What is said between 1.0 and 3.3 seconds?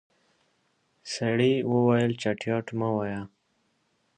سړی وويل چټياټ مه وايه.